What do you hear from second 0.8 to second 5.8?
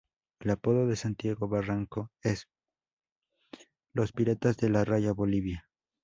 de Santiago Barranco es Los piratas de la Raya Bolivia.